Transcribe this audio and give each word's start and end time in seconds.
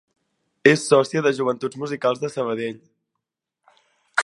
És 0.69 0.85
sòcia 0.93 1.21
de 1.27 1.33
Joventuts 1.41 1.79
Musicals 1.83 2.25
de 2.25 2.33
Sabadell. 2.37 2.83